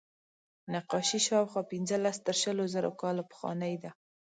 نقاشي 0.73 1.19
شاوخوا 1.27 1.61
پینځلس 1.71 2.17
تر 2.25 2.35
شلو 2.41 2.63
زره 2.73 2.89
کاله 3.01 3.23
پخوانۍ 3.31 3.75
ده. 3.83 3.89